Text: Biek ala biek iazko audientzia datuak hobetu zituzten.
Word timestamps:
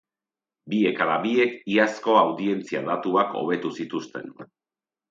Biek 0.73 1.01
ala 1.05 1.17
biek 1.25 1.53
iazko 1.75 2.17
audientzia 2.23 2.85
datuak 2.89 3.39
hobetu 3.45 3.77
zituzten. 3.81 4.37